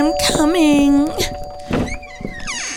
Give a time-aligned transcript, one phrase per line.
[0.00, 1.08] I'm coming.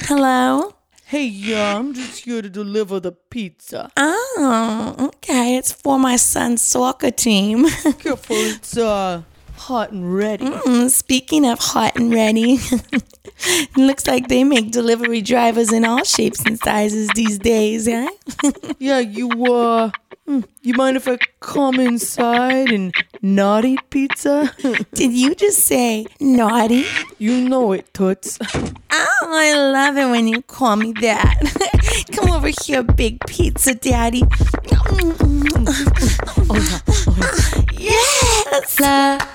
[0.10, 0.74] Hello?
[1.06, 3.90] Hey, yeah, I'm just here to deliver the pizza.
[3.96, 5.56] Oh, okay.
[5.56, 7.70] It's for my son's soccer team.
[8.00, 9.22] Careful, it's uh
[9.56, 10.48] hot and ready.
[10.48, 12.58] Mm, Speaking of hot and ready,
[13.46, 18.10] it looks like they make delivery drivers in all shapes and sizes these days, huh?
[18.80, 19.92] Yeah, you uh,
[20.26, 24.54] hmm, you mind if I come inside and not eat pizza?
[24.94, 26.86] Did you just say naughty?
[27.18, 28.40] you know it, Toots.
[28.44, 28.74] Oh,
[29.22, 32.06] I love it when you call me that.
[32.12, 34.24] Come over here, big pizza daddy.
[38.54, 38.76] Yes!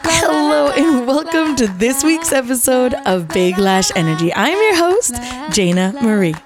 [0.04, 4.32] Hello and welcome to this week's episode of Big Lash Energy.
[4.32, 5.14] I'm your host,
[5.50, 6.36] Jayna Marie.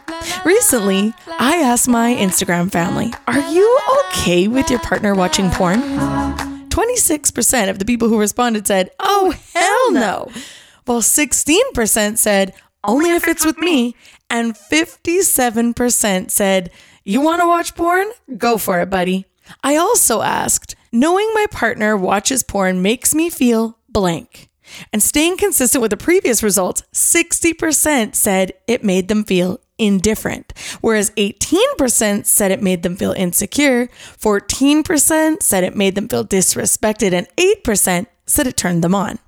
[0.47, 5.83] Recently, I asked my Instagram family, Are you okay with your partner watching porn?
[6.71, 10.31] 26% of the people who responded said, Oh, hell no.
[10.87, 13.95] While 16% said, Only if it's with me.
[14.31, 16.71] And 57% said,
[17.05, 18.07] You want to watch porn?
[18.39, 19.27] Go for it, buddy.
[19.63, 24.51] I also asked, Knowing my partner watches porn makes me feel blank.
[24.93, 31.11] And staying consistent with the previous results, 60% said it made them feel indifferent, whereas
[31.13, 37.27] 18% said it made them feel insecure, 14% said it made them feel disrespected, and
[37.37, 39.19] 8% said it turned them on.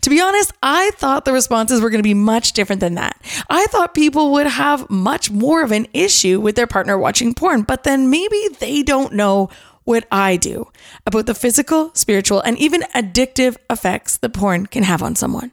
[0.00, 3.20] To be honest, I thought the responses were going to be much different than that.
[3.50, 7.62] I thought people would have much more of an issue with their partner watching porn,
[7.62, 9.50] but then maybe they don't know
[9.88, 10.70] what I do
[11.06, 15.50] about the physical, spiritual, and even addictive effects that porn can have on someone.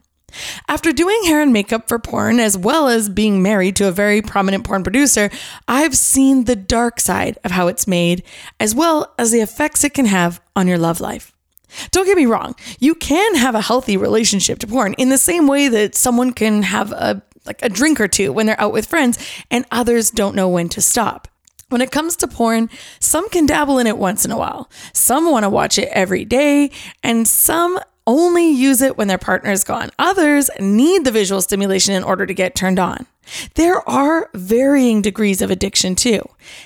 [0.68, 4.20] After doing hair and makeup for porn, as well as being married to a very
[4.20, 5.30] prominent porn producer,
[5.66, 8.24] I've seen the dark side of how it's made,
[8.60, 11.32] as well as the effects it can have on your love life.
[11.90, 15.46] Don't get me wrong, you can have a healthy relationship to porn in the same
[15.46, 18.86] way that someone can have a like a drink or two when they're out with
[18.86, 19.18] friends
[19.50, 21.28] and others don't know when to stop.
[21.68, 24.70] When it comes to porn, some can dabble in it once in a while.
[24.92, 26.70] Some want to watch it every day,
[27.02, 29.90] and some only use it when their partner is gone.
[29.98, 33.06] Others need the visual stimulation in order to get turned on.
[33.54, 36.20] There are varying degrees of addiction too.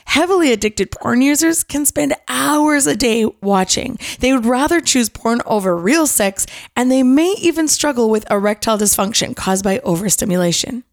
[0.05, 3.99] Heavily addicted porn users can spend hours a day watching.
[4.19, 6.45] They would rather choose porn over real sex,
[6.77, 10.85] and they may even struggle with erectile dysfunction caused by overstimulation.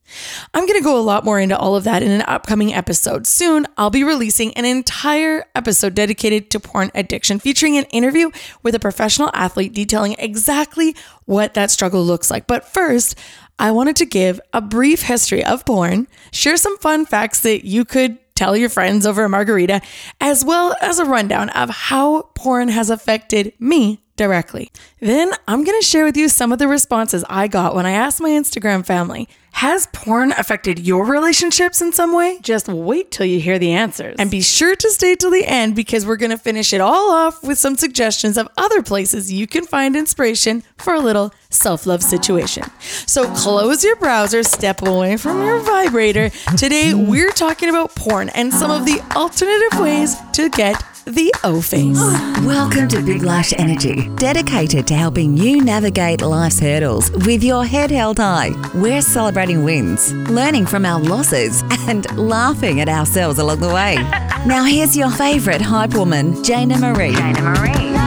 [0.53, 3.27] I'm going to go a lot more into all of that in an upcoming episode.
[3.27, 8.31] Soon, I'll be releasing an entire episode dedicated to porn addiction, featuring an interview
[8.63, 10.95] with a professional athlete detailing exactly
[11.25, 12.47] what that struggle looks like.
[12.47, 13.17] But first,
[13.59, 17.85] I wanted to give a brief history of porn, share some fun facts that you
[17.85, 19.81] could tell your friends over a margarita,
[20.21, 24.71] as well as a rundown of how porn has affected me directly.
[24.99, 27.91] Then I'm going to share with you some of the responses I got when I
[27.91, 32.39] asked my Instagram family Has porn affected your relationships in some way?
[32.41, 34.15] Just wait till you hear the answers.
[34.19, 37.11] And be sure to stay till the end because we're going to finish it all
[37.11, 41.85] off with some suggestions of other places you can find inspiration for a little self
[41.85, 42.63] love situation.
[43.05, 46.29] So close your browser, step away from your vibrator.
[46.57, 51.61] Today, we're talking about porn and some of the alternative ways to get the O
[51.61, 51.97] face.
[52.45, 57.91] Welcome to Big Lash Energy, dedicated to helping you navigate life's hurdles with your head
[57.91, 58.51] held high.
[58.75, 63.97] We're celebrating wins, learning from our losses, and laughing at ourselves along the way.
[64.45, 67.09] Now, here's your favorite hype woman, Jayna Marie.
[67.09, 68.06] In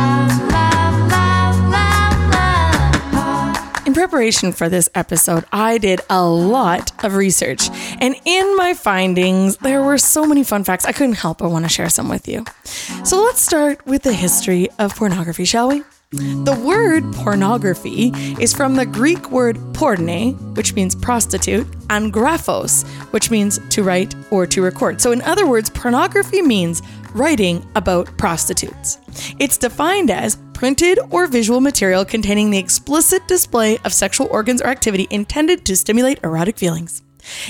[4.10, 7.70] preparation for this episode, I did a lot of research.
[8.00, 11.64] And in my findings, there were so many fun facts, I couldn't help but want
[11.64, 12.44] to share some with you.
[13.04, 15.84] So let's start with the history of pornography, shall we?
[16.10, 18.10] The word pornography
[18.40, 24.16] is from the Greek word porne, which means prostitute, and graphos, which means to write
[24.32, 25.00] or to record.
[25.00, 26.82] So, in other words, pornography means
[27.14, 28.98] writing about prostitutes.
[29.38, 34.66] It's defined as printed or visual material containing the explicit display of sexual organs or
[34.66, 37.00] activity intended to stimulate erotic feelings.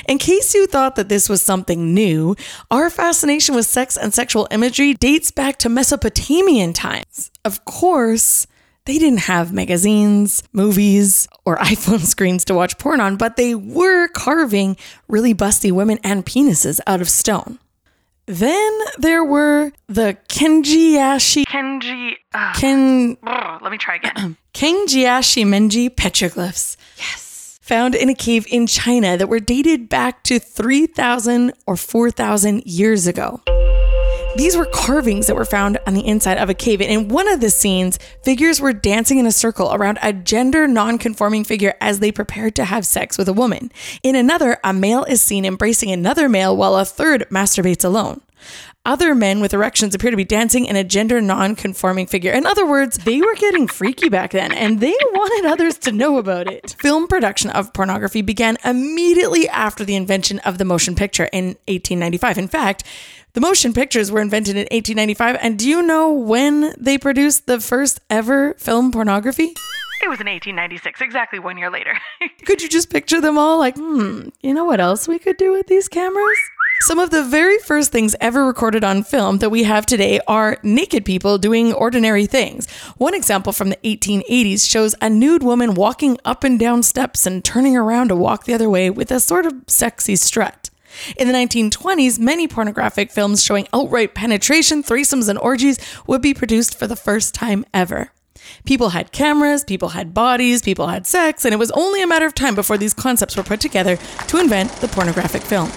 [0.06, 2.36] In case you thought that this was something new,
[2.70, 7.32] our fascination with sex and sexual imagery dates back to Mesopotamian times.
[7.44, 8.46] Of course,
[8.84, 14.06] they didn't have magazines, movies, or iPhone screens to watch porn on, but they were
[14.06, 14.76] carving
[15.08, 17.58] really busty women and penises out of stone.
[18.30, 22.14] Then there were the Kenjiashi Kenji.
[22.32, 24.36] Uh, Ken let me try again.
[24.54, 26.76] Kenjiashi Menji petroglyphs.
[26.96, 27.58] Yes.
[27.62, 33.08] Found in a cave in China that were dated back to 3,000 or 4,000 years
[33.08, 33.40] ago.
[34.36, 36.80] These were carvings that were found on the inside of a cave.
[36.80, 40.68] And in one of the scenes, figures were dancing in a circle around a gender
[40.68, 43.72] non conforming figure as they prepared to have sex with a woman.
[44.02, 48.22] In another, a male is seen embracing another male while a third masturbates alone.
[48.86, 52.32] Other men with erections appear to be dancing in a gender non conforming figure.
[52.32, 56.16] In other words, they were getting freaky back then and they wanted others to know
[56.16, 56.76] about it.
[56.78, 62.38] Film production of pornography began immediately after the invention of the motion picture in 1895.
[62.38, 62.84] In fact,
[63.32, 65.38] the motion pictures were invented in 1895.
[65.40, 69.54] And do you know when they produced the first ever film pornography?
[70.02, 71.94] It was in 1896, exactly one year later.
[72.46, 75.52] Could you just picture them all like, hmm, you know what else we could do
[75.52, 76.38] with these cameras?
[76.82, 80.56] Some of the very first things ever recorded on film that we have today are
[80.62, 82.70] naked people doing ordinary things.
[82.96, 87.44] One example from the 1880s shows a nude woman walking up and down steps and
[87.44, 90.69] turning around to walk the other way with a sort of sexy strut.
[91.16, 96.78] In the 1920s, many pornographic films showing outright penetration, threesomes, and orgies would be produced
[96.78, 98.12] for the first time ever.
[98.64, 102.26] People had cameras, people had bodies, people had sex, and it was only a matter
[102.26, 103.96] of time before these concepts were put together
[104.28, 105.70] to invent the pornographic film.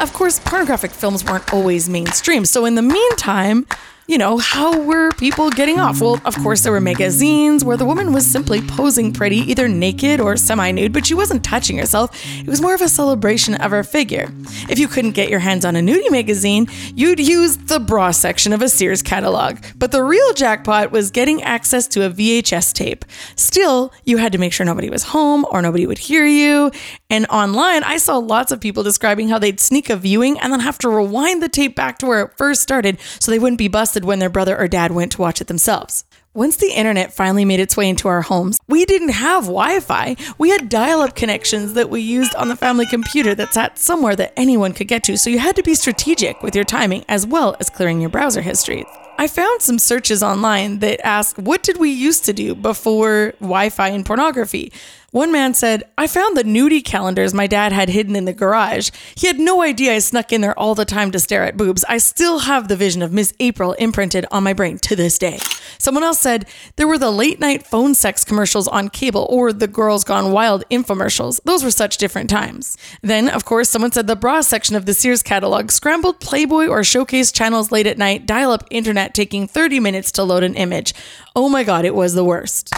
[0.00, 3.66] Of course, pornographic films weren't always mainstream, so in the meantime,
[4.06, 6.00] you know, how were people getting off?
[6.00, 10.20] Well, of course, there were magazines where the woman was simply posing pretty, either naked
[10.20, 12.10] or semi nude, but she wasn't touching herself.
[12.40, 14.28] It was more of a celebration of her figure.
[14.68, 16.66] If you couldn't get your hands on a nudie magazine,
[16.96, 19.58] you'd use the bra section of a Sears catalog.
[19.76, 23.04] But the real jackpot was getting access to a VHS tape.
[23.36, 26.72] Still, you had to make sure nobody was home or nobody would hear you.
[27.08, 30.60] And online, I saw lots of people describing how they'd sneak a viewing and then
[30.60, 33.68] have to rewind the tape back to where it first started so they wouldn't be
[33.68, 36.04] busted when their brother or dad went to watch it themselves.
[36.34, 40.16] Once the internet finally made its way into our homes, we didn't have Wi Fi.
[40.38, 44.16] We had dial up connections that we used on the family computer that sat somewhere
[44.16, 47.26] that anyone could get to, so you had to be strategic with your timing as
[47.26, 48.86] well as clearing your browser history.
[49.18, 53.68] I found some searches online that ask, What did we used to do before Wi
[53.68, 54.72] Fi and pornography?
[55.12, 58.88] One man said, I found the nudie calendars my dad had hidden in the garage.
[59.14, 61.84] He had no idea I snuck in there all the time to stare at boobs.
[61.86, 65.38] I still have the vision of Miss April imprinted on my brain to this day.
[65.76, 69.68] Someone else said, there were the late night phone sex commercials on cable or the
[69.68, 71.40] Girls Gone Wild infomercials.
[71.44, 72.78] Those were such different times.
[73.02, 76.82] Then, of course, someone said the bra section of the Sears catalog scrambled Playboy or
[76.82, 80.94] showcase channels late at night, dial up internet taking 30 minutes to load an image.
[81.36, 82.72] Oh my god, it was the worst.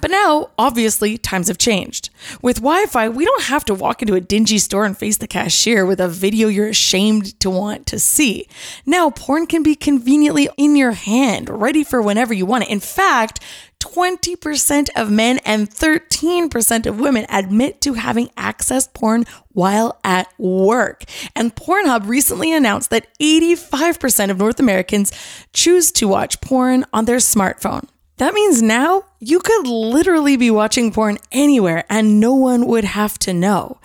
[0.00, 2.10] But now, obviously, times have changed.
[2.42, 5.26] With Wi Fi, we don't have to walk into a dingy store and face the
[5.26, 8.48] cashier with a video you're ashamed to want to see.
[8.86, 12.70] Now, porn can be conveniently in your hand, ready for whenever you want it.
[12.70, 13.40] In fact,
[13.80, 21.04] 20% of men and 13% of women admit to having accessed porn while at work.
[21.34, 25.12] And Pornhub recently announced that 85% of North Americans
[25.52, 27.88] choose to watch porn on their smartphone.
[28.18, 33.18] That means now you could literally be watching porn anywhere and no one would have
[33.20, 33.80] to know.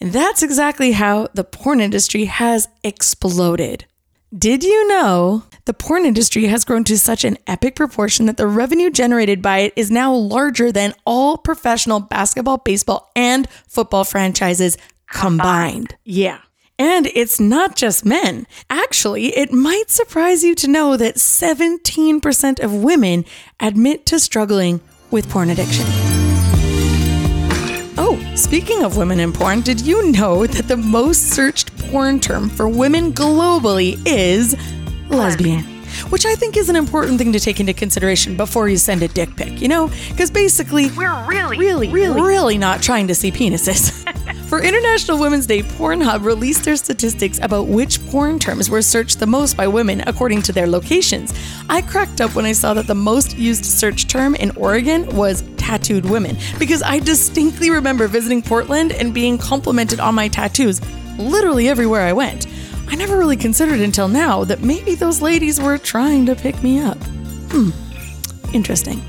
[0.00, 3.86] And that's exactly how the porn industry has exploded.
[4.36, 8.46] Did you know the porn industry has grown to such an epic proportion that the
[8.46, 14.78] revenue generated by it is now larger than all professional basketball, baseball, and football franchises
[15.10, 15.96] combined?
[16.04, 16.38] Yeah.
[16.80, 18.46] And it's not just men.
[18.70, 23.26] Actually, it might surprise you to know that 17% of women
[23.60, 24.80] admit to struggling
[25.10, 25.84] with porn addiction.
[27.98, 32.48] Oh, speaking of women in porn, did you know that the most searched porn term
[32.48, 34.56] for women globally is
[35.10, 35.79] lesbian?
[36.10, 39.08] Which I think is an important thing to take into consideration before you send a
[39.08, 39.90] dick pic, you know?
[40.08, 44.06] Because basically, We're really, really, really, really not trying to see penises.
[44.50, 49.26] For International Women's Day, Pornhub released their statistics about which porn terms were searched the
[49.26, 51.32] most by women according to their locations.
[51.68, 55.44] I cracked up when I saw that the most used search term in Oregon was
[55.56, 60.80] tattooed women, because I distinctly remember visiting Portland and being complimented on my tattoos
[61.16, 62.46] literally everywhere I went.
[62.90, 66.80] I never really considered until now that maybe those ladies were trying to pick me
[66.80, 66.98] up.
[67.52, 67.70] Hmm,
[68.52, 69.00] interesting.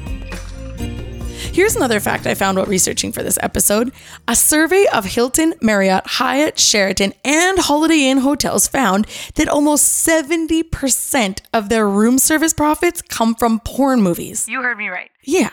[1.52, 3.92] Here's another fact I found while researching for this episode.
[4.28, 11.42] A survey of Hilton, Marriott, Hyatt, Sheraton, and Holiday Inn hotels found that almost 70%
[11.54, 14.48] of their room service profits come from porn movies.
[14.48, 15.10] You heard me right.
[15.24, 15.50] Yeah.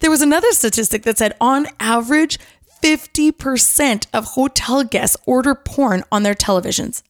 [0.00, 2.38] There was another statistic that said on average,
[2.82, 7.02] 50% of hotel guests order porn on their televisions.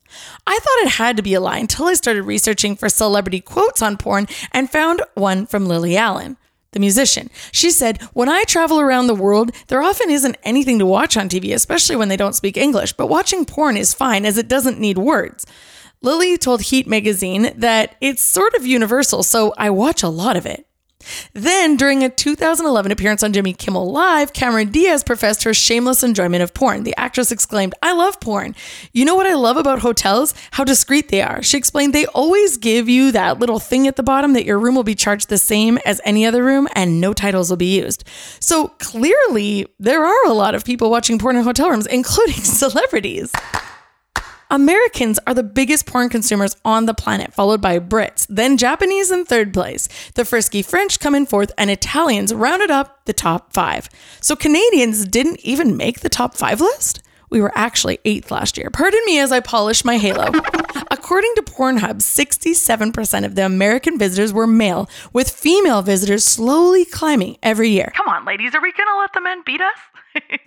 [0.46, 3.80] I thought it had to be a lie until I started researching for celebrity quotes
[3.80, 6.36] on porn and found one from Lily Allen
[6.72, 7.30] the musician.
[7.52, 11.28] She said, When I travel around the world, there often isn't anything to watch on
[11.28, 14.80] TV, especially when they don't speak English, but watching porn is fine as it doesn't
[14.80, 15.46] need words.
[16.00, 20.46] Lily told Heat magazine that it's sort of universal, so I watch a lot of
[20.46, 20.66] it.
[21.32, 26.42] Then, during a 2011 appearance on Jimmy Kimmel Live, Cameron Diaz professed her shameless enjoyment
[26.42, 26.84] of porn.
[26.84, 28.54] The actress exclaimed, I love porn.
[28.92, 30.34] You know what I love about hotels?
[30.52, 31.42] How discreet they are.
[31.42, 34.74] She explained they always give you that little thing at the bottom that your room
[34.74, 38.04] will be charged the same as any other room and no titles will be used.
[38.40, 43.32] So clearly, there are a lot of people watching porn in hotel rooms, including celebrities.
[44.52, 49.24] Americans are the biggest porn consumers on the planet, followed by Brits, then Japanese in
[49.24, 49.88] third place.
[50.12, 53.88] The frisky French come in fourth, and Italians rounded up the top five.
[54.20, 57.02] So Canadians didn't even make the top five list?
[57.30, 58.68] We were actually eighth last year.
[58.68, 60.26] Pardon me as I polish my halo.
[60.90, 67.38] According to Pornhub, 67% of the American visitors were male, with female visitors slowly climbing
[67.42, 67.90] every year.
[67.96, 69.78] Come on, ladies, are we gonna let the men beat us?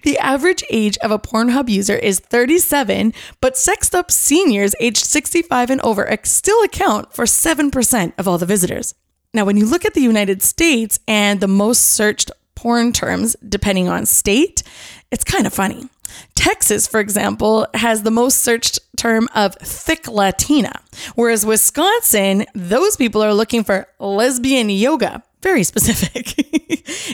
[0.04, 5.72] The average age of a Pornhub user is 37, but sexed up seniors aged 65
[5.72, 8.94] and over still account for 7% of all the visitors.
[9.34, 13.90] Now, when you look at the United States and the most searched porn terms, depending
[13.90, 14.64] on state,
[15.12, 15.90] it's kind of funny.
[16.36, 20.80] Texas, for example, has the most searched term of thick Latina,
[21.16, 25.24] whereas Wisconsin, those people are looking for lesbian yoga.
[25.46, 26.40] Very specific.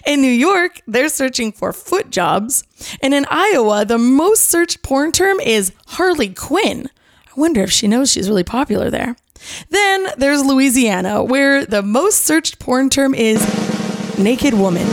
[0.07, 2.63] in New York, they're searching for foot jobs.
[3.03, 6.87] And in Iowa, the most searched porn term is Harley Quinn.
[7.27, 9.17] I wonder if she knows she's really popular there.
[9.69, 13.41] Then there's Louisiana, where the most searched porn term is
[14.17, 14.87] naked woman.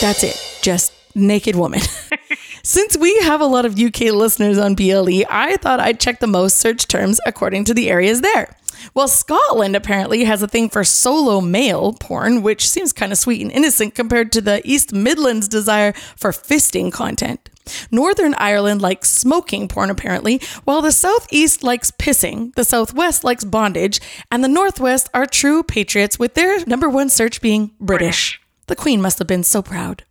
[0.00, 1.82] That's it, just naked woman.
[2.64, 6.26] Since we have a lot of UK listeners on BLE, I thought I'd check the
[6.26, 8.56] most searched terms according to the areas there.
[8.94, 13.42] Well, Scotland apparently has a thing for solo male porn, which seems kind of sweet
[13.42, 17.48] and innocent compared to the East Midlands desire for fisting content.
[17.90, 24.00] Northern Ireland likes smoking porn, apparently, while the Southeast likes pissing, the Southwest likes bondage,
[24.30, 28.40] and the Northwest are true patriots, with their number one search being British.
[28.66, 30.04] The Queen must have been so proud.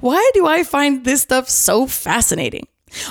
[0.00, 2.66] Why do I find this stuff so fascinating?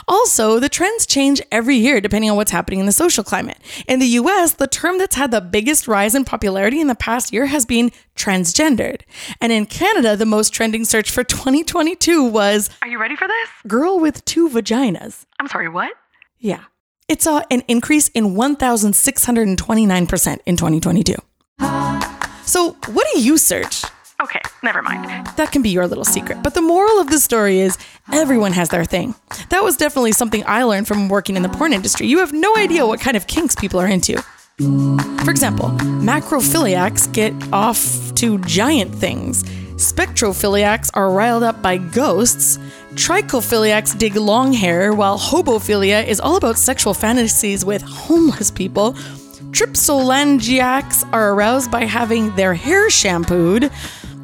[0.08, 3.58] Also, the trends change every year depending on what's happening in the social climate.
[3.88, 7.34] In the US, the term that's had the biggest rise in popularity in the past
[7.34, 9.02] year has been transgendered.
[9.42, 13.50] And in Canada, the most trending search for 2022 was Are you ready for this?
[13.68, 15.26] girl with two vaginas.
[15.40, 15.92] I'm sorry, what?
[16.40, 16.64] Yeah.
[17.08, 21.16] It saw an increase in 1,629% in 2022.
[22.46, 23.84] So, what do you search?
[24.20, 25.06] Okay, never mind.
[25.38, 26.42] That can be your little secret.
[26.42, 27.78] But the moral of the story is
[28.12, 29.14] everyone has their thing.
[29.50, 32.08] That was definitely something I learned from working in the porn industry.
[32.08, 34.20] You have no idea what kind of kinks people are into.
[34.58, 35.70] For example,
[36.02, 39.44] macrophiliacs get off to giant things.
[39.76, 42.58] Spectrophiliacs are riled up by ghosts.
[42.96, 48.94] Trichophiliacs dig long hair, while hobophilia is all about sexual fantasies with homeless people.
[49.52, 53.72] Tripsolagniacs are aroused by having their hair shampooed.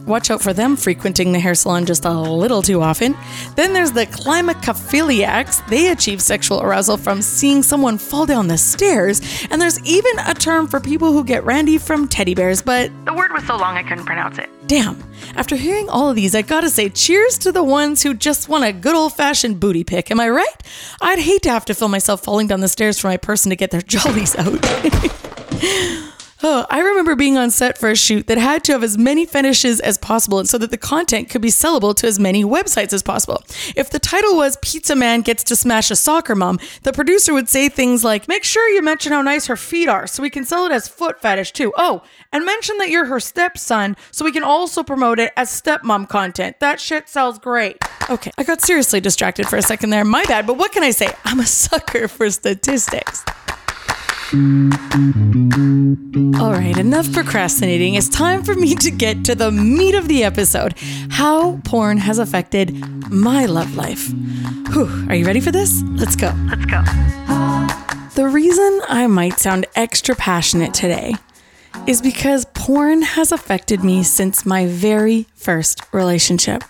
[0.06, 3.16] Watch out for them frequenting the hair salon just a little too often.
[3.56, 5.66] Then there's the climacophiliacs.
[5.70, 9.22] They achieve sexual arousal from seeing someone fall down the stairs.
[9.50, 13.14] And there's even a term for people who get randy from teddy bears, but The
[13.14, 14.50] word was so long I couldn't pronounce it.
[14.68, 15.02] damn.
[15.36, 18.66] After hearing all of these, I gotta say, cheers to the ones who just want
[18.66, 20.12] a good old fashioned booty pick.
[20.12, 20.64] Am I right?
[21.02, 23.56] I'd hate to have to film myself falling down the stairs for my person to
[23.56, 24.54] get their jollies out.
[26.46, 29.26] Oh, I remember being on set for a shoot that had to have as many
[29.26, 32.92] fetishes as possible and so that the content could be sellable to as many websites
[32.92, 33.42] as possible.
[33.78, 37.48] If the title was Pizza Man Gets to Smash a Soccer Mom, the producer would
[37.48, 40.44] say things like, Make sure you mention how nice her feet are so we can
[40.44, 41.72] sell it as foot fetish too.
[41.78, 46.10] Oh, and mention that you're her stepson so we can also promote it as stepmom
[46.10, 46.60] content.
[46.60, 47.78] That shit sells great.
[48.10, 50.04] Okay, I got seriously distracted for a second there.
[50.04, 51.08] My bad, but what can I say?
[51.24, 53.24] I'm a sucker for statistics.
[54.34, 54.40] All
[56.52, 57.94] right, enough procrastinating.
[57.94, 60.74] It's time for me to get to the meat of the episode
[61.12, 62.74] how porn has affected
[63.12, 64.12] my love life.
[64.72, 65.84] Whew, are you ready for this?
[65.84, 66.34] Let's go.
[66.48, 66.82] Let's go.
[68.16, 71.14] The reason I might sound extra passionate today
[71.86, 76.64] is because porn has affected me since my very first relationship.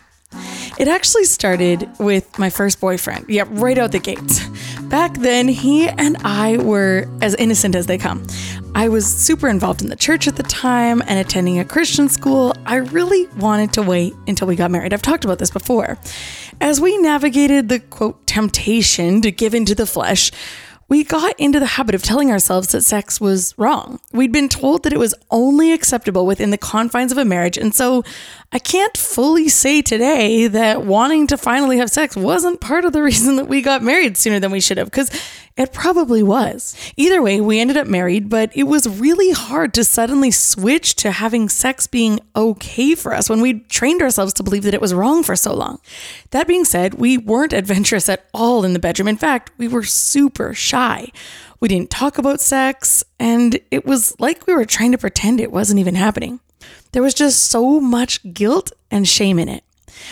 [0.77, 3.27] It actually started with my first boyfriend.
[3.29, 4.41] Yeah, right out the gates.
[4.93, 8.27] Back then, he and I were as innocent as they come.
[8.75, 12.53] I was super involved in the church at the time and attending a Christian school.
[12.67, 14.93] I really wanted to wait until we got married.
[14.93, 15.97] I've talked about this before.
[16.61, 20.29] As we navigated the quote temptation to give into the flesh,
[20.93, 23.99] we got into the habit of telling ourselves that sex was wrong.
[24.11, 27.57] We'd been told that it was only acceptable within the confines of a marriage.
[27.57, 28.03] And so
[28.51, 33.01] I can't fully say today that wanting to finally have sex wasn't part of the
[33.09, 35.09] reason that we got married sooner than we should have, because
[35.55, 36.75] It probably was.
[36.97, 41.11] Either way, we ended up married, but it was really hard to suddenly switch to
[41.11, 44.95] having sex being okay for us when we'd trained ourselves to believe that it was
[44.95, 45.79] wrong for so long.
[46.31, 49.07] That being said, we weren't adventurous at all in the bedroom.
[49.07, 51.11] In fact, we were super shy.
[51.59, 55.51] We didn't talk about sex, and it was like we were trying to pretend it
[55.51, 56.39] wasn't even happening.
[56.93, 59.63] There was just so much guilt and shame in it.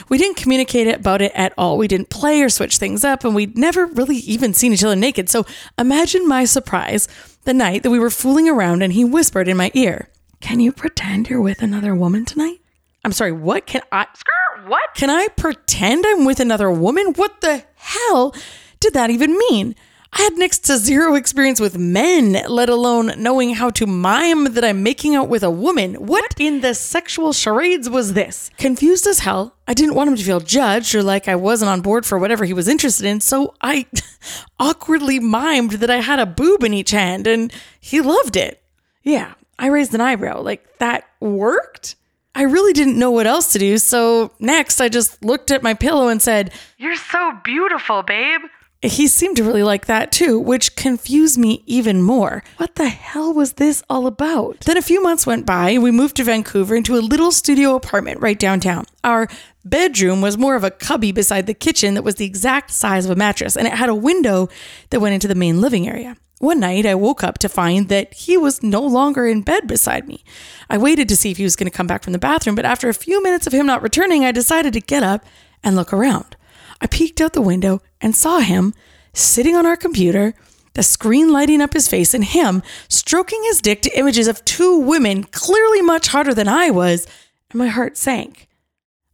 [0.09, 1.77] We didn't communicate about it at all.
[1.77, 4.95] We didn't play or switch things up, and we'd never really even seen each other
[4.95, 5.29] naked.
[5.29, 5.45] So
[5.77, 7.07] imagine my surprise
[7.43, 10.09] the night that we were fooling around and he whispered in my ear,
[10.39, 12.59] Can you pretend you're with another woman tonight?
[13.03, 13.65] I'm sorry, what?
[13.65, 14.07] Can I?
[14.13, 14.93] Skirt, what?
[14.95, 17.13] Can I pretend I'm with another woman?
[17.13, 18.35] What the hell
[18.79, 19.75] did that even mean?
[20.13, 24.63] I had next to zero experience with men, let alone knowing how to mime that
[24.65, 25.95] I'm making out with a woman.
[25.95, 28.51] What in the sexual charades was this?
[28.57, 31.79] Confused as hell, I didn't want him to feel judged or like I wasn't on
[31.81, 33.85] board for whatever he was interested in, so I
[34.59, 38.61] awkwardly mimed that I had a boob in each hand and he loved it.
[39.03, 40.41] Yeah, I raised an eyebrow.
[40.41, 41.95] Like, that worked?
[42.35, 45.73] I really didn't know what else to do, so next I just looked at my
[45.73, 48.41] pillow and said, You're so beautiful, babe.
[48.89, 52.43] He seemed to really like that too, which confused me even more.
[52.57, 54.61] What the hell was this all about?
[54.61, 57.75] Then a few months went by and we moved to Vancouver into a little studio
[57.75, 58.85] apartment right downtown.
[59.03, 59.27] Our
[59.63, 63.11] bedroom was more of a cubby beside the kitchen that was the exact size of
[63.11, 64.49] a mattress, and it had a window
[64.89, 66.17] that went into the main living area.
[66.39, 70.07] One night, I woke up to find that he was no longer in bed beside
[70.07, 70.23] me.
[70.71, 72.65] I waited to see if he was going to come back from the bathroom, but
[72.65, 75.23] after a few minutes of him not returning, I decided to get up
[75.63, 76.35] and look around.
[76.81, 78.73] I peeked out the window and saw him
[79.13, 80.33] sitting on our computer,
[80.73, 84.79] the screen lighting up his face, and him stroking his dick to images of two
[84.79, 87.05] women clearly much hotter than I was,
[87.51, 88.47] and my heart sank.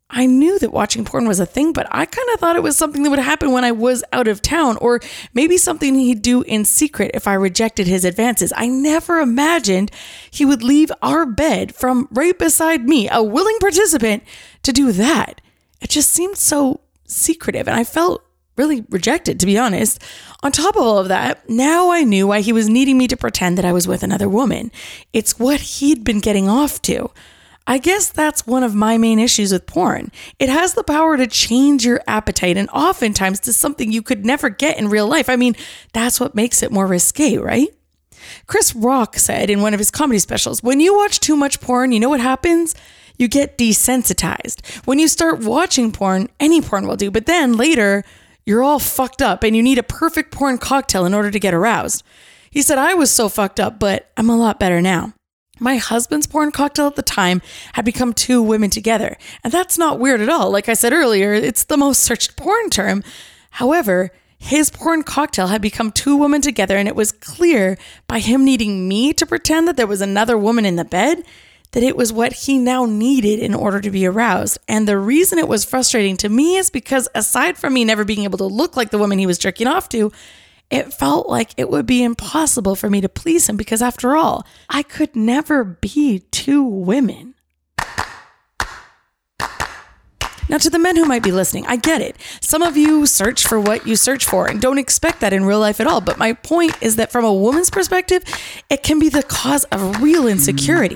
[0.10, 2.78] I knew that watching porn was a thing, but I kind of thought it was
[2.78, 5.02] something that would happen when I was out of town, or
[5.34, 8.54] maybe something he'd do in secret if I rejected his advances.
[8.56, 9.92] I never imagined
[10.32, 14.24] he would leave our bed from right beside me, a willing participant,
[14.64, 15.42] to do that.
[15.82, 18.24] It just seemed so secretive, and I felt
[18.58, 20.02] really rejected, to be honest.
[20.44, 23.18] On top of all of that, now I knew why he was needing me to
[23.18, 24.72] pretend that I was with another woman.
[25.14, 27.12] It's what he'd been getting off to.
[27.70, 30.12] I guess that's one of my main issues with porn.
[30.40, 34.50] It has the power to change your appetite and oftentimes to something you could never
[34.50, 35.30] get in real life.
[35.30, 35.56] I mean,
[35.92, 37.68] that's what makes it more risque, right?
[38.48, 41.92] Chris Rock said in one of his comedy specials when you watch too much porn,
[41.92, 42.74] you know what happens?
[43.18, 44.86] You get desensitized.
[44.86, 48.04] When you start watching porn, any porn will do, but then later,
[48.46, 51.54] you're all fucked up and you need a perfect porn cocktail in order to get
[51.54, 52.04] aroused.
[52.50, 55.14] He said, I was so fucked up, but I'm a lot better now.
[55.60, 57.42] My husband's porn cocktail at the time
[57.74, 59.18] had become two women together.
[59.44, 60.52] And that's not weird at all.
[60.52, 63.04] Like I said earlier, it's the most searched porn term.
[63.52, 67.78] However, his porn cocktail had become two women together, and it was clear
[68.08, 71.24] by him needing me to pretend that there was another woman in the bed
[71.78, 74.58] that it was what he now needed in order to be aroused.
[74.68, 78.24] And the reason it was frustrating to me is because aside from me never being
[78.24, 80.12] able to look like the woman he was jerking off to,
[80.72, 84.44] it felt like it would be impossible for me to please him because, after all,
[84.68, 87.36] I could never be two women.
[90.50, 92.16] Now, to the men who might be listening, I get it.
[92.42, 95.60] Some of you search for what you search for and don't expect that in real
[95.60, 96.00] life at all.
[96.00, 98.24] But my point is that from a woman's perspective,
[98.70, 100.96] it can be the cause of real insecurity.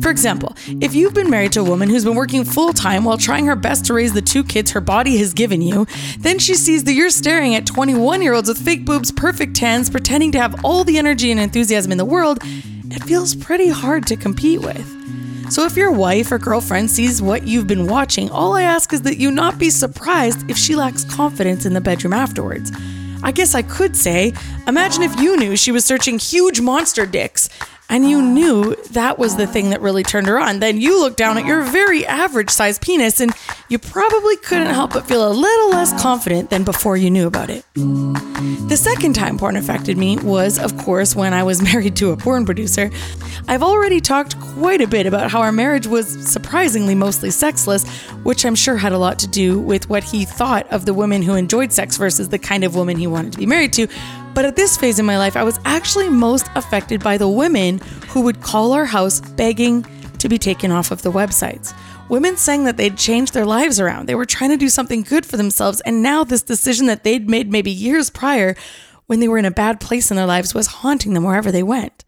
[0.00, 3.18] For example, if you've been married to a woman who's been working full time while
[3.18, 5.86] trying her best to raise the two kids her body has given you,
[6.18, 9.90] then she sees that you're staring at 21 year olds with fake boobs, perfect tans,
[9.90, 14.06] pretending to have all the energy and enthusiasm in the world, it feels pretty hard
[14.06, 14.88] to compete with.
[15.50, 19.02] So if your wife or girlfriend sees what you've been watching, all I ask is
[19.02, 22.72] that you not be surprised if she lacks confidence in the bedroom afterwards.
[23.22, 24.32] I guess I could say,
[24.66, 27.48] imagine if you knew she was searching huge monster dicks
[27.88, 30.60] and you knew that was the thing that really turned her on.
[30.60, 33.32] Then you look down at your very average sized penis and
[33.68, 37.50] you probably couldn't help but feel a little less confident than before you knew about
[37.50, 37.64] it.
[37.74, 42.16] The second time porn affected me was, of course, when I was married to a
[42.16, 42.90] porn producer.
[43.48, 47.86] I've already talked quite a bit about how our marriage was surprisingly mostly sexless,
[48.24, 51.22] which I'm sure had a lot to do with what he thought of the women
[51.22, 53.86] who enjoyed sex versus the kind of woman he wanted to be married to.
[54.34, 57.78] But at this phase in my life, I was actually most affected by the women
[58.08, 59.86] who would call our house begging
[60.18, 61.72] to be taken off of the websites.
[62.08, 64.06] Women saying that they'd changed their lives around.
[64.06, 67.30] They were trying to do something good for themselves, and now this decision that they'd
[67.30, 68.56] made maybe years prior
[69.06, 71.62] when they were in a bad place in their lives was haunting them wherever they
[71.62, 72.03] went.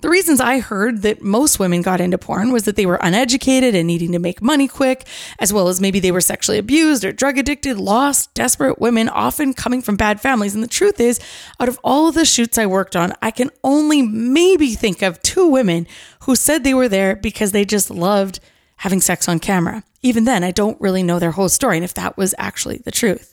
[0.00, 3.74] The reasons I heard that most women got into porn was that they were uneducated
[3.74, 5.06] and needing to make money quick,
[5.38, 9.52] as well as maybe they were sexually abused or drug addicted, lost, desperate women, often
[9.52, 10.54] coming from bad families.
[10.54, 11.20] And the truth is,
[11.60, 15.20] out of all of the shoots I worked on, I can only maybe think of
[15.20, 15.86] two women
[16.20, 18.40] who said they were there because they just loved
[18.76, 19.84] having sex on camera.
[20.00, 22.90] Even then, I don't really know their whole story and if that was actually the
[22.90, 23.29] truth.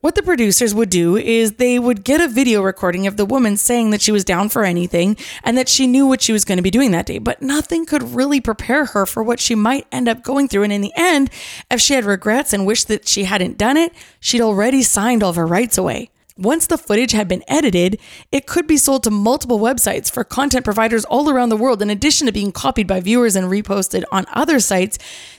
[0.00, 3.56] What the producers would do is they would get a video recording of the woman
[3.56, 6.58] saying that she was down for anything and that she knew what she was going
[6.58, 9.86] to be doing that day, but nothing could really prepare her for what she might
[9.90, 10.64] end up going through.
[10.64, 11.30] And in the end,
[11.70, 15.30] if she had regrets and wished that she hadn't done it, she'd already signed all
[15.30, 16.10] of her rights away.
[16.38, 17.98] Once the footage had been edited,
[18.30, 21.88] it could be sold to multiple websites for content providers all around the world, in
[21.88, 24.98] addition to being copied by viewers and reposted on other sites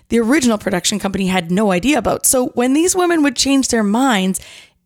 [0.09, 2.25] the original production company had no idea about.
[2.25, 4.39] So when these women would change their minds,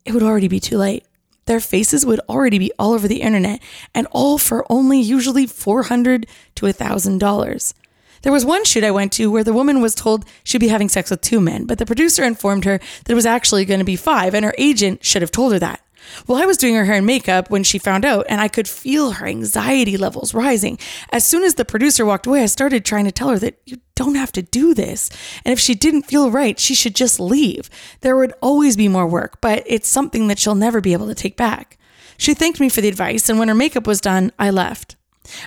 [0.04, 1.06] it would already be too late.
[1.46, 3.60] Their faces would already be all over the internet,
[3.94, 7.74] and all for only usually $400 to $1,000.
[8.20, 10.88] There was one shoot I went to where the woman was told she'd be having
[10.90, 13.84] sex with two men, but the producer informed her that it was actually going to
[13.84, 15.80] be five, and her agent should have told her that.
[16.26, 18.68] Well, I was doing her hair and makeup when she found out, and I could
[18.68, 20.78] feel her anxiety levels rising.
[21.10, 23.78] As soon as the producer walked away, I started trying to tell her that you
[23.94, 25.10] don't have to do this.
[25.44, 27.70] And if she didn't feel right, she should just leave.
[28.00, 31.14] There would always be more work, but it's something that she'll never be able to
[31.14, 31.78] take back.
[32.16, 34.96] She thanked me for the advice, and when her makeup was done, I left.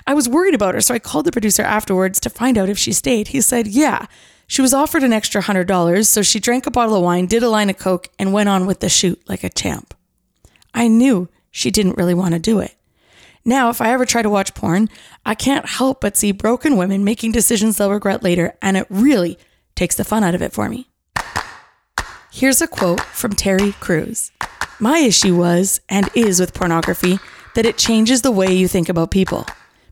[0.08, 2.78] I was worried about her, so I called the producer afterwards to find out if
[2.78, 3.30] she stayed.
[3.30, 4.08] He said, Yeah.
[4.48, 7.50] She was offered an extra $100, so she drank a bottle of wine, did a
[7.50, 9.96] line of Coke, and went on with the shoot like a champ.
[10.76, 12.76] I knew she didn't really want to do it.
[13.46, 14.90] Now, if I ever try to watch porn,
[15.26, 19.40] I can't help but see broken women making decisions they'll regret later, and it really
[19.76, 20.90] takes the fun out of it for me.
[22.32, 24.32] Here's a quote from Terry Crews
[24.80, 27.20] My issue was, and is with pornography,
[27.54, 29.46] that it changes the way you think about people.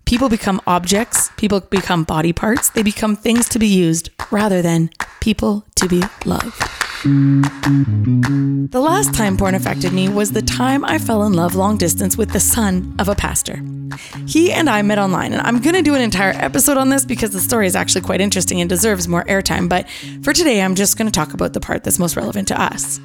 [0.05, 4.89] People become objects, people become body parts, they become things to be used rather than
[5.21, 6.61] people to be loved.
[7.03, 12.17] The last time porn affected me was the time I fell in love long distance
[12.17, 13.61] with the son of a pastor.
[14.25, 17.05] He and I met online, and I'm going to do an entire episode on this
[17.05, 19.67] because the story is actually quite interesting and deserves more airtime.
[19.67, 19.89] But
[20.21, 22.99] for today, I'm just going to talk about the part that's most relevant to us.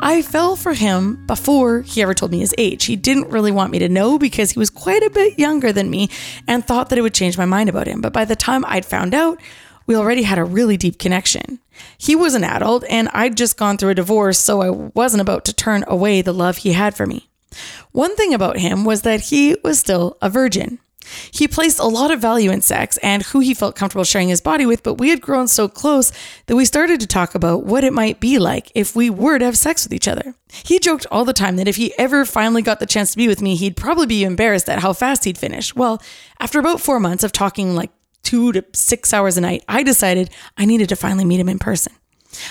[0.00, 2.84] I fell for him before he ever told me his age.
[2.84, 5.90] He didn't really want me to know because he was quite a bit younger than
[5.90, 6.10] me
[6.46, 8.00] and thought that it would change my mind about him.
[8.00, 9.40] But by the time I'd found out,
[9.86, 11.60] we already had a really deep connection.
[11.98, 15.44] He was an adult, and I'd just gone through a divorce, so I wasn't about
[15.46, 17.28] to turn away the love he had for me.
[17.92, 20.78] One thing about him was that he was still a virgin.
[21.30, 24.40] He placed a lot of value in sex and who he felt comfortable sharing his
[24.40, 26.12] body with, but we had grown so close
[26.46, 29.44] that we started to talk about what it might be like if we were to
[29.44, 30.34] have sex with each other.
[30.64, 33.28] He joked all the time that if he ever finally got the chance to be
[33.28, 35.74] with me, he'd probably be embarrassed at how fast he'd finish.
[35.74, 36.02] Well,
[36.40, 37.90] after about four months of talking like
[38.22, 41.58] two to six hours a night, I decided I needed to finally meet him in
[41.58, 41.92] person.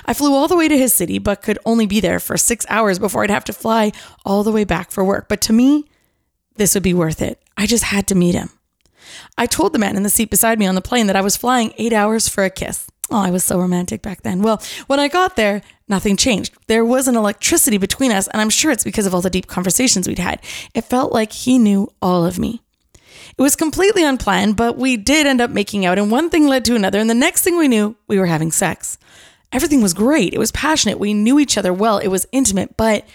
[0.05, 2.65] I flew all the way to his city, but could only be there for six
[2.69, 3.91] hours before I'd have to fly
[4.25, 5.27] all the way back for work.
[5.27, 5.85] But to me,
[6.55, 7.42] this would be worth it.
[7.57, 8.49] I just had to meet him.
[9.37, 11.37] I told the man in the seat beside me on the plane that I was
[11.37, 12.87] flying eight hours for a kiss.
[13.11, 14.41] Oh, I was so romantic back then.
[14.41, 16.53] Well, when I got there, nothing changed.
[16.67, 19.47] There was an electricity between us, and I'm sure it's because of all the deep
[19.47, 20.41] conversations we'd had.
[20.73, 22.61] It felt like he knew all of me.
[23.37, 26.65] It was completely unplanned, but we did end up making out, and one thing led
[26.65, 28.97] to another, and the next thing we knew, we were having sex.
[29.51, 30.33] Everything was great.
[30.33, 30.99] It was passionate.
[30.99, 31.97] We knew each other well.
[31.99, 33.05] It was intimate, but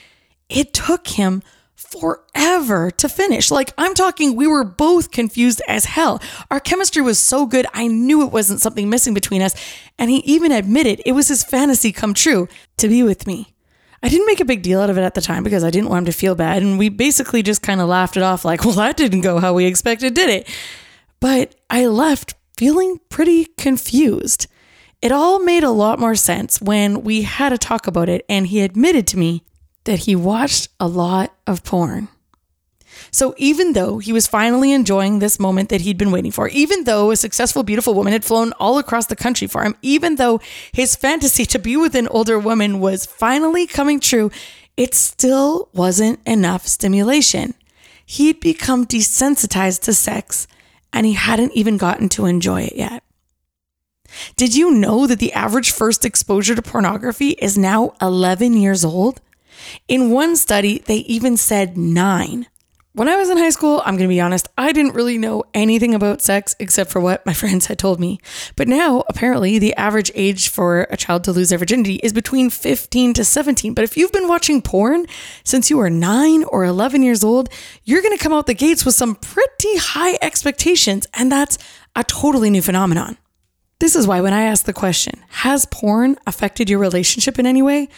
[0.48, 1.42] it took him
[1.78, 3.52] forever to finish.
[3.52, 6.20] Like, I'm talking, we were both confused as hell.
[6.50, 9.54] Our chemistry was so good, I knew it wasn't something missing between us.
[9.96, 13.54] And he even admitted it was his fantasy come true to be with me.
[14.02, 15.88] I didn't make a big deal out of it at the time because I didn't
[15.88, 16.62] want him to feel bad.
[16.62, 19.54] And we basically just kind of laughed it off like, well, that didn't go how
[19.54, 20.48] we expected, did it?
[21.20, 24.48] But I left feeling pretty confused.
[25.00, 28.48] It all made a lot more sense when we had a talk about it and
[28.48, 29.44] he admitted to me
[29.88, 32.08] that he watched a lot of porn.
[33.10, 36.84] So even though he was finally enjoying this moment that he'd been waiting for, even
[36.84, 40.42] though a successful, beautiful woman had flown all across the country for him, even though
[40.72, 44.30] his fantasy to be with an older woman was finally coming true,
[44.76, 47.54] it still wasn't enough stimulation.
[48.04, 50.46] He'd become desensitized to sex
[50.92, 53.02] and he hadn't even gotten to enjoy it yet.
[54.36, 59.22] Did you know that the average first exposure to pornography is now 11 years old?
[59.86, 62.46] In one study, they even said nine.
[62.98, 65.44] When I was in high school, I'm going to be honest, I didn't really know
[65.54, 68.18] anything about sex except for what my friends had told me.
[68.56, 72.50] But now, apparently, the average age for a child to lose their virginity is between
[72.50, 73.72] 15 to 17.
[73.72, 75.06] But if you've been watching porn
[75.44, 77.50] since you were 9 or 11 years old,
[77.84, 81.56] you're going to come out the gates with some pretty high expectations, and that's
[81.94, 83.16] a totally new phenomenon.
[83.78, 87.62] This is why when I ask the question, has porn affected your relationship in any
[87.62, 87.88] way?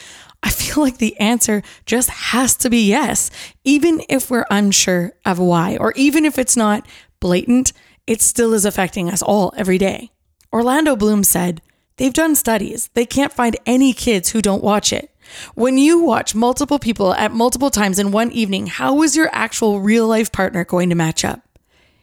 [0.43, 3.31] I feel like the answer just has to be yes,
[3.65, 6.87] even if we're unsure of why, or even if it's not
[7.21, 7.73] blatant,
[8.07, 10.11] it still is affecting us all every day.
[10.53, 11.63] Orlando Bloom said,
[11.97, 12.89] They've done studies.
[12.95, 15.15] They can't find any kids who don't watch it.
[15.55, 19.81] When you watch multiple people at multiple times in one evening, how is your actual
[19.81, 21.43] real life partner going to match up?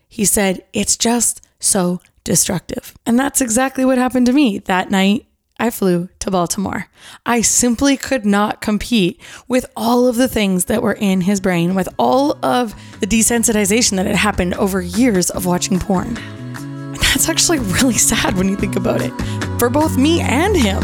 [0.08, 2.93] He said, It's just so destructive.
[3.06, 5.26] And that's exactly what happened to me that night
[5.60, 6.88] I flew to Baltimore.
[7.26, 11.74] I simply could not compete with all of the things that were in his brain,
[11.74, 16.15] with all of the desensitization that had happened over years of watching porn.
[16.17, 19.12] And that's actually really sad when you think about it,
[19.58, 20.84] for both me and him.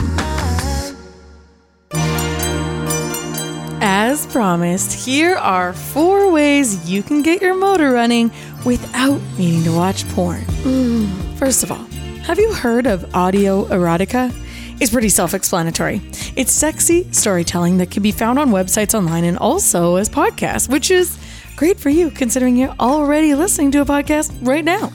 [3.79, 8.31] As promised, here are four ways you can get your motor running
[8.65, 10.41] without needing to watch porn.
[10.63, 11.37] Mm.
[11.37, 11.85] First of all,
[12.23, 14.33] have you heard of audio erotica?
[14.83, 16.01] It's pretty self explanatory.
[16.35, 20.91] It's sexy storytelling that can be found on websites online and also as podcasts, which
[20.91, 21.17] is
[21.55, 24.91] great for you considering you're already listening to a podcast right now.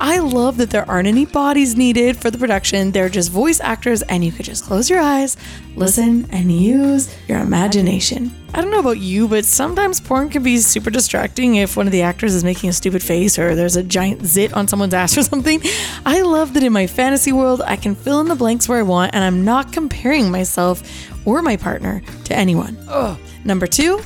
[0.00, 2.92] I love that there aren't any bodies needed for the production.
[2.92, 5.36] They're just voice actors, and you could just close your eyes,
[5.74, 8.34] listen, and use your imagination.
[8.54, 11.92] I don't know about you, but sometimes porn can be super distracting if one of
[11.92, 15.18] the actors is making a stupid face or there's a giant zit on someone's ass
[15.18, 15.60] or something.
[16.06, 18.82] I love that in my fantasy world, I can fill in the blanks where I
[18.82, 20.82] want, and I'm not comparing myself
[21.26, 22.78] or my partner to anyone.
[22.88, 23.18] Ugh.
[23.44, 23.98] Number two,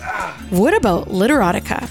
[0.51, 1.89] what about literotica?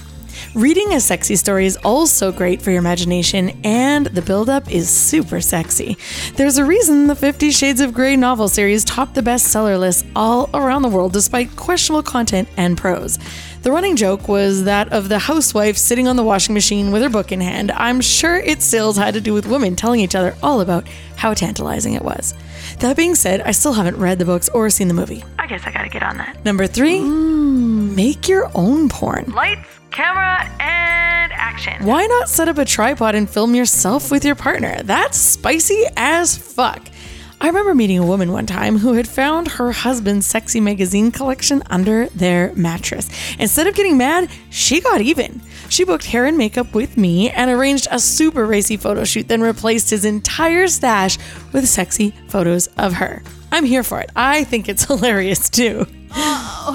[0.54, 5.40] Reading a sexy story is also great for your imagination, and the buildup is super
[5.40, 5.96] sexy.
[6.34, 10.50] There's a reason the Fifty Shades of Grey novel series topped the bestseller lists all
[10.52, 13.20] around the world despite questionable content and prose.
[13.62, 17.10] The running joke was that of the housewife sitting on the washing machine with her
[17.10, 17.70] book in hand.
[17.72, 21.34] I'm sure its sales had to do with women telling each other all about how
[21.34, 22.32] tantalizing it was.
[22.78, 25.22] That being said, I still haven't read the books or seen the movie.
[25.38, 26.42] I guess I gotta get on that.
[26.42, 27.94] Number three, mm.
[27.94, 29.26] make your own porn.
[29.34, 31.84] Lights, camera, and action.
[31.84, 34.82] Why not set up a tripod and film yourself with your partner?
[34.84, 36.80] That's spicy as fuck.
[37.42, 41.62] I remember meeting a woman one time who had found her husband's sexy magazine collection
[41.70, 43.08] under their mattress.
[43.38, 45.40] Instead of getting mad, she got even.
[45.70, 49.40] She booked hair and makeup with me and arranged a super racy photo shoot, then
[49.40, 51.16] replaced his entire stash
[51.54, 53.22] with sexy photos of her.
[53.50, 54.10] I'm here for it.
[54.14, 55.86] I think it's hilarious too.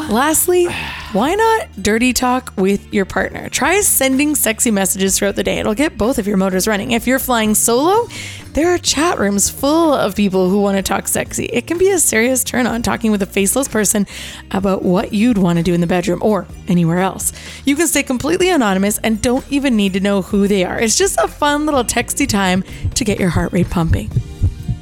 [0.10, 0.66] Lastly,
[1.12, 3.50] why not dirty talk with your partner?
[3.50, 5.60] Try sending sexy messages throughout the day.
[5.60, 6.92] It'll get both of your motors running.
[6.92, 8.08] If you're flying solo,
[8.56, 11.44] there are chat rooms full of people who want to talk sexy.
[11.46, 14.08] It can be a serious turn on talking with a faceless person
[14.50, 17.34] about what you'd want to do in the bedroom or anywhere else.
[17.66, 20.80] You can stay completely anonymous and don't even need to know who they are.
[20.80, 22.64] It's just a fun little texty time
[22.94, 24.10] to get your heart rate pumping.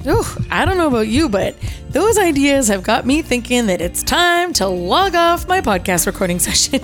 [0.06, 1.56] Ooh, I don't know about you, but
[1.90, 6.38] those ideas have got me thinking that it's time to log off my podcast recording
[6.48, 6.80] session.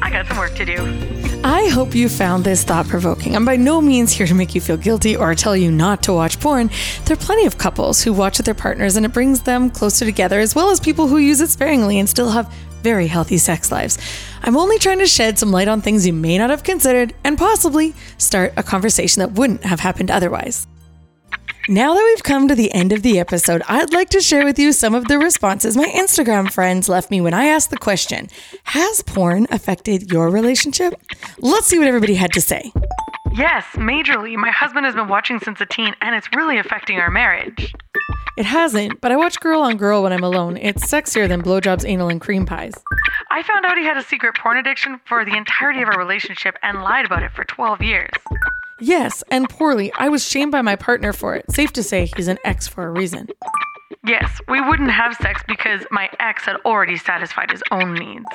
[0.00, 1.23] I got some work to do.
[1.46, 3.36] I hope you found this thought provoking.
[3.36, 6.12] I'm by no means here to make you feel guilty or tell you not to
[6.14, 6.70] watch porn.
[7.04, 10.06] There are plenty of couples who watch with their partners and it brings them closer
[10.06, 12.50] together, as well as people who use it sparingly and still have
[12.82, 13.98] very healthy sex lives.
[14.42, 17.36] I'm only trying to shed some light on things you may not have considered and
[17.36, 20.66] possibly start a conversation that wouldn't have happened otherwise.
[21.68, 24.58] Now that we've come to the end of the episode, I'd like to share with
[24.58, 28.28] you some of the responses my Instagram friends left me when I asked the question
[28.64, 30.92] Has porn affected your relationship?
[31.38, 32.70] Let's see what everybody had to say.
[33.32, 34.36] Yes, majorly.
[34.36, 37.72] My husband has been watching since a teen, and it's really affecting our marriage.
[38.36, 40.58] It hasn't, but I watch girl on girl when I'm alone.
[40.58, 42.74] It's sexier than blowjobs, anal, and cream pies.
[43.30, 46.56] I found out he had a secret porn addiction for the entirety of our relationship
[46.62, 48.10] and lied about it for 12 years.
[48.84, 49.90] Yes, and poorly.
[49.96, 51.50] I was shamed by my partner for it.
[51.50, 53.28] Safe to say, he's an ex for a reason.
[54.04, 58.26] Yes, we wouldn't have sex because my ex had already satisfied his own needs.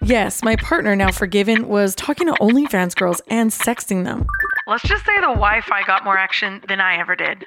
[0.00, 4.24] Yes, my partner, now forgiven, was talking to OnlyFans girls and sexting them.
[4.68, 7.44] Let's just say the Wi Fi got more action than I ever did.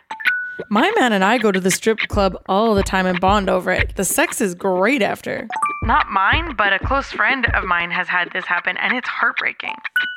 [0.69, 3.71] My man and I go to the strip club all the time and bond over
[3.71, 3.95] it.
[3.95, 5.47] The sex is great after.
[5.83, 9.75] Not mine, but a close friend of mine has had this happen, and it's heartbreaking.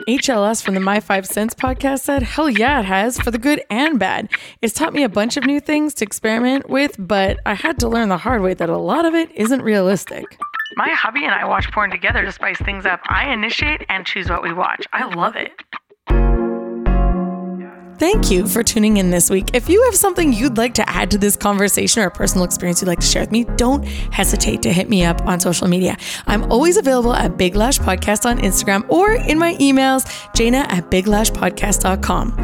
[0.08, 3.62] HLS from the My Five Cents podcast said, Hell yeah, it has, for the good
[3.68, 4.30] and bad.
[4.62, 7.88] It's taught me a bunch of new things to experiment with, but I had to
[7.88, 10.24] learn the hard way that a lot of it isn't realistic.
[10.76, 13.00] My hubby and I watch porn together to spice things up.
[13.08, 14.86] I initiate and choose what we watch.
[14.92, 15.52] I love it.
[17.98, 19.50] Thank you for tuning in this week.
[19.54, 22.80] If you have something you'd like to add to this conversation or a personal experience
[22.80, 25.96] you'd like to share with me, don't hesitate to hit me up on social media.
[26.28, 30.92] I'm always available at Big Lash Podcast on Instagram or in my emails, jayna at
[30.92, 32.36] biglashpodcast.com.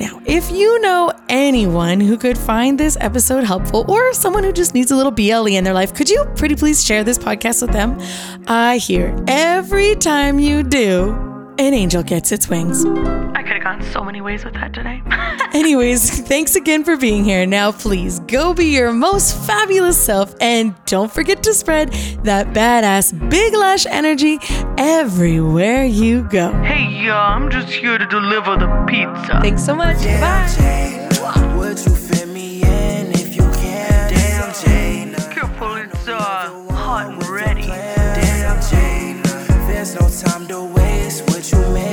[0.00, 4.72] Now, if you know anyone who could find this episode helpful or someone who just
[4.72, 7.72] needs a little BLE in their life, could you pretty please share this podcast with
[7.72, 7.98] them?
[8.46, 12.84] I hear every time you do an angel gets its wings.
[12.84, 15.02] I could have gone so many ways with that today.
[15.52, 17.44] Anyways, thanks again for being here.
[17.46, 21.92] Now, please go be your most fabulous self and don't forget to spread
[22.24, 24.38] that badass big lash energy
[24.78, 26.52] everywhere you go.
[26.62, 29.40] Hey, y'all, I'm just here to deliver the pizza.
[29.42, 30.02] Thanks so much.
[30.02, 31.02] Yeah, Bye.
[40.22, 41.28] time to waste.
[41.30, 41.91] What you made.